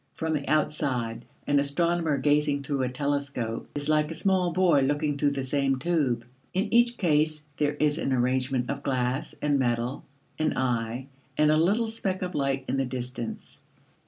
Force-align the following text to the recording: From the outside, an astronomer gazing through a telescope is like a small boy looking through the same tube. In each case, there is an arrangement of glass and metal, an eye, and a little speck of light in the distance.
From 0.15 0.33
the 0.33 0.47
outside, 0.47 1.25
an 1.45 1.59
astronomer 1.59 2.17
gazing 2.17 2.63
through 2.63 2.81
a 2.81 2.89
telescope 2.89 3.67
is 3.75 3.87
like 3.87 4.09
a 4.09 4.15
small 4.15 4.51
boy 4.51 4.81
looking 4.81 5.15
through 5.15 5.29
the 5.29 5.43
same 5.43 5.77
tube. 5.77 6.25
In 6.55 6.73
each 6.73 6.97
case, 6.97 7.45
there 7.57 7.73
is 7.75 7.99
an 7.99 8.11
arrangement 8.11 8.71
of 8.71 8.81
glass 8.81 9.35
and 9.43 9.59
metal, 9.59 10.03
an 10.39 10.57
eye, 10.57 11.05
and 11.37 11.51
a 11.51 11.55
little 11.55 11.85
speck 11.85 12.23
of 12.23 12.33
light 12.33 12.65
in 12.67 12.77
the 12.77 12.85
distance. 12.87 13.59